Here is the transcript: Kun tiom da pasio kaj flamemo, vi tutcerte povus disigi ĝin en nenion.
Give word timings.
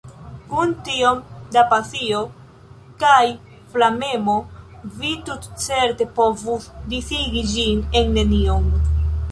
Kun 0.51 0.71
tiom 0.85 1.19
da 1.55 1.63
pasio 1.73 2.21
kaj 3.03 3.27
flamemo, 3.75 4.39
vi 4.97 5.13
tutcerte 5.29 6.09
povus 6.19 6.69
disigi 6.95 7.47
ĝin 7.55 7.87
en 8.01 8.13
nenion. 8.19 8.71